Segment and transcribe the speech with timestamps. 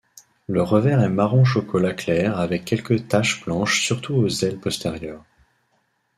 [0.47, 5.23] Le revers est marron chocolat clair avec quelques taches blanches surtout aux ailes postérieures.